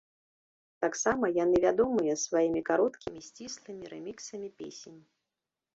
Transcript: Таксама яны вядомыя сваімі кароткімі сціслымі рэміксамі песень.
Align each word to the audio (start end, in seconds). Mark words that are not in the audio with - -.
Таксама 0.85 1.25
яны 1.43 1.57
вядомыя 1.65 2.13
сваімі 2.25 2.65
кароткімі 2.71 3.19
сціслымі 3.29 3.85
рэміксамі 3.95 4.49
песень. 4.63 4.99